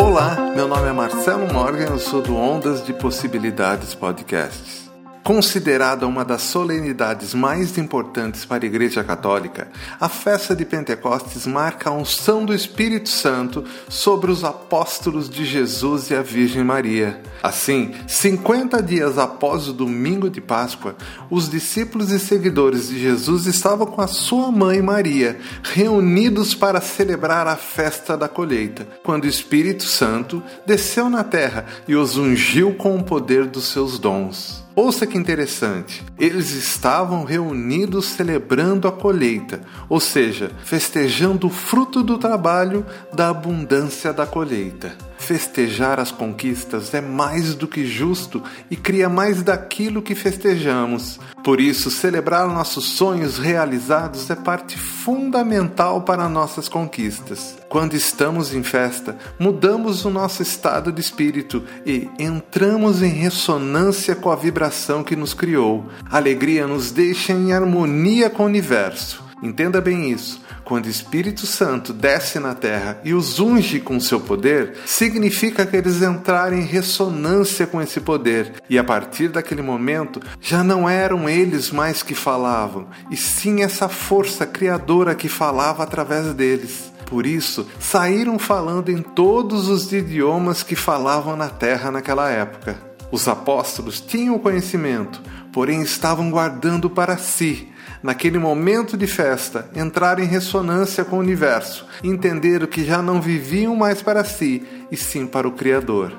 Olá, 0.00 0.52
meu 0.54 0.68
nome 0.68 0.88
é 0.88 0.92
Marcelo 0.92 1.52
Morgan, 1.52 1.86
eu 1.86 1.98
sou 1.98 2.22
do 2.22 2.36
Ondas 2.36 2.86
de 2.86 2.92
Possibilidades 2.92 3.96
Podcasts. 3.96 4.87
Considerada 5.28 6.06
uma 6.06 6.24
das 6.24 6.40
solenidades 6.40 7.34
mais 7.34 7.76
importantes 7.76 8.46
para 8.46 8.64
a 8.64 8.66
Igreja 8.66 9.04
Católica, 9.04 9.68
a 10.00 10.08
festa 10.08 10.56
de 10.56 10.64
Pentecostes 10.64 11.46
marca 11.46 11.90
a 11.90 11.92
unção 11.92 12.46
do 12.46 12.54
Espírito 12.54 13.10
Santo 13.10 13.62
sobre 13.90 14.30
os 14.30 14.42
apóstolos 14.42 15.28
de 15.28 15.44
Jesus 15.44 16.08
e 16.08 16.14
a 16.14 16.22
Virgem 16.22 16.64
Maria. 16.64 17.20
Assim, 17.42 17.94
50 18.06 18.82
dias 18.82 19.18
após 19.18 19.68
o 19.68 19.74
domingo 19.74 20.30
de 20.30 20.40
Páscoa, 20.40 20.96
os 21.28 21.50
discípulos 21.50 22.10
e 22.10 22.18
seguidores 22.18 22.88
de 22.88 22.98
Jesus 22.98 23.44
estavam 23.44 23.86
com 23.86 24.00
a 24.00 24.06
sua 24.06 24.50
mãe 24.50 24.80
Maria, 24.80 25.38
reunidos 25.62 26.54
para 26.54 26.80
celebrar 26.80 27.46
a 27.46 27.56
festa 27.56 28.16
da 28.16 28.28
colheita, 28.28 28.88
quando 29.04 29.24
o 29.24 29.28
Espírito 29.28 29.84
Santo 29.84 30.42
desceu 30.64 31.10
na 31.10 31.22
terra 31.22 31.66
e 31.86 31.94
os 31.94 32.16
ungiu 32.16 32.72
com 32.72 32.96
o 32.96 33.04
poder 33.04 33.44
dos 33.44 33.66
seus 33.66 33.98
dons. 33.98 34.66
Ouça 34.80 35.08
que 35.08 35.18
interessante. 35.18 36.04
Eles 36.16 36.52
estavam 36.52 37.24
reunidos 37.24 38.04
celebrando 38.04 38.86
a 38.86 38.92
colheita, 38.92 39.60
ou 39.88 39.98
seja, 39.98 40.52
festejando 40.62 41.48
o 41.48 41.50
fruto 41.50 42.00
do 42.00 42.16
trabalho 42.16 42.86
da 43.12 43.28
abundância 43.28 44.12
da 44.12 44.24
colheita. 44.24 44.96
Festejar 45.28 46.00
as 46.00 46.10
conquistas 46.10 46.94
é 46.94 47.02
mais 47.02 47.54
do 47.54 47.68
que 47.68 47.86
justo 47.86 48.42
e 48.70 48.74
cria 48.74 49.10
mais 49.10 49.42
daquilo 49.42 50.00
que 50.00 50.14
festejamos. 50.14 51.20
Por 51.44 51.60
isso, 51.60 51.90
celebrar 51.90 52.48
nossos 52.48 52.86
sonhos 52.86 53.36
realizados 53.36 54.30
é 54.30 54.34
parte 54.34 54.78
fundamental 54.78 56.00
para 56.00 56.30
nossas 56.30 56.66
conquistas. 56.66 57.58
Quando 57.68 57.92
estamos 57.92 58.54
em 58.54 58.62
festa, 58.62 59.18
mudamos 59.38 60.06
o 60.06 60.08
nosso 60.08 60.40
estado 60.40 60.90
de 60.90 61.02
espírito 61.02 61.62
e 61.84 62.08
entramos 62.18 63.02
em 63.02 63.10
ressonância 63.10 64.16
com 64.16 64.30
a 64.30 64.36
vibração 64.36 65.04
que 65.04 65.14
nos 65.14 65.34
criou. 65.34 65.84
A 66.10 66.16
alegria 66.16 66.66
nos 66.66 66.90
deixa 66.90 67.34
em 67.34 67.52
harmonia 67.52 68.30
com 68.30 68.44
o 68.44 68.46
universo. 68.46 69.27
Entenda 69.42 69.80
bem 69.80 70.10
isso. 70.10 70.40
Quando 70.64 70.86
o 70.86 70.90
Espírito 70.90 71.46
Santo 71.46 71.92
desce 71.92 72.40
na 72.40 72.54
terra 72.54 73.00
e 73.04 73.14
os 73.14 73.38
unge 73.38 73.78
com 73.78 74.00
seu 74.00 74.20
poder, 74.20 74.74
significa 74.84 75.64
que 75.64 75.76
eles 75.76 76.02
entraram 76.02 76.56
em 76.56 76.64
ressonância 76.64 77.66
com 77.66 77.80
esse 77.80 78.00
poder, 78.00 78.54
e 78.68 78.78
a 78.78 78.84
partir 78.84 79.28
daquele 79.28 79.62
momento 79.62 80.20
já 80.40 80.64
não 80.64 80.88
eram 80.88 81.28
eles 81.28 81.70
mais 81.70 82.02
que 82.02 82.14
falavam, 82.14 82.88
e 83.10 83.16
sim 83.16 83.62
essa 83.62 83.88
força 83.88 84.44
criadora 84.44 85.14
que 85.14 85.28
falava 85.28 85.82
através 85.82 86.34
deles. 86.34 86.92
Por 87.06 87.24
isso, 87.24 87.66
saíram 87.80 88.38
falando 88.38 88.90
em 88.90 89.00
todos 89.00 89.68
os 89.68 89.90
idiomas 89.92 90.62
que 90.62 90.76
falavam 90.76 91.36
na 91.36 91.48
terra 91.48 91.90
naquela 91.90 92.28
época. 92.28 92.76
Os 93.10 93.26
apóstolos 93.26 94.00
tinham 94.00 94.34
o 94.34 94.40
conhecimento, 94.40 95.22
porém 95.50 95.80
estavam 95.80 96.30
guardando 96.30 96.90
para 96.90 97.16
si 97.16 97.68
naquele 98.02 98.38
momento 98.38 98.96
de 98.96 99.06
festa, 99.06 99.68
entrar 99.74 100.18
em 100.18 100.26
ressonância 100.26 101.04
com 101.04 101.16
o 101.16 101.20
universo, 101.20 101.86
entender 102.02 102.66
que 102.66 102.84
já 102.84 103.02
não 103.02 103.20
viviam 103.20 103.74
mais 103.76 104.02
para 104.02 104.24
si, 104.24 104.62
e 104.90 104.96
sim 104.96 105.26
para 105.26 105.48
o 105.48 105.52
Criador. 105.52 106.12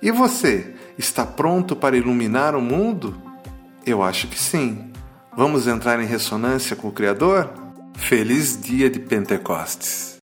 E 0.00 0.10
você, 0.10 0.74
está 0.96 1.26
pronto 1.26 1.74
para 1.76 1.96
iluminar 1.96 2.54
o 2.54 2.60
mundo? 2.60 3.20
Eu 3.84 4.02
acho 4.02 4.28
que 4.28 4.38
sim. 4.38 4.92
Vamos 5.36 5.66
entrar 5.66 6.00
em 6.00 6.06
ressonância 6.06 6.74
com 6.74 6.88
o 6.88 6.92
Criador? 6.92 7.50
Feliz 7.96 8.60
dia 8.60 8.88
de 8.88 8.98
Pentecostes! 8.98 10.08